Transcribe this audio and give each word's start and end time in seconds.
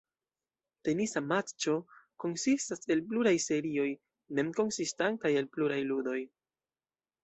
Tenisa 0.87 1.21
matĉo 1.31 1.75
konsistas 2.25 2.83
el 2.97 3.05
pluraj 3.13 3.37
serioj, 3.47 3.89
mem 4.41 4.53
konsistantaj 4.61 5.37
el 5.45 5.55
pluraj 5.57 5.83
ludoj. 5.95 6.21